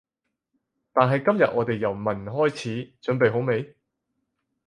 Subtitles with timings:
[0.93, 3.75] 但係今日我哋由聞開始，準備好未？